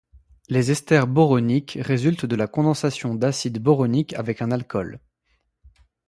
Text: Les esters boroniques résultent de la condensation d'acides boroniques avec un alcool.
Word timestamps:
Les 0.49 0.71
esters 0.71 1.05
boroniques 1.05 1.77
résultent 1.79 2.25
de 2.25 2.35
la 2.35 2.47
condensation 2.47 3.13
d'acides 3.13 3.61
boroniques 3.61 4.15
avec 4.15 4.41
un 4.41 4.49
alcool. 4.49 4.99